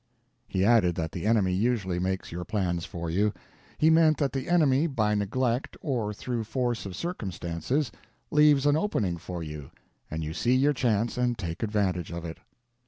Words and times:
He 0.47 0.65
added 0.65 0.95
that 0.95 1.11
the 1.11 1.27
enemy 1.27 1.53
usually 1.53 1.99
makes 1.99 2.31
your 2.31 2.43
plans 2.43 2.85
for 2.85 3.11
you. 3.11 3.31
He 3.77 3.91
meant 3.91 4.17
that 4.17 4.33
the 4.33 4.49
enemy 4.49 4.87
by 4.87 5.13
neglect 5.13 5.77
or 5.79 6.11
through 6.11 6.45
force 6.45 6.87
of 6.87 6.95
circumstances 6.95 7.91
leaves 8.31 8.65
an 8.65 8.75
opening 8.75 9.17
for 9.17 9.43
you, 9.43 9.69
and 10.09 10.23
you 10.23 10.33
see 10.33 10.55
your 10.55 10.73
chance 10.73 11.19
and 11.19 11.37
take 11.37 11.61
advantage 11.61 12.11
of 12.11 12.25
it. 12.25 12.39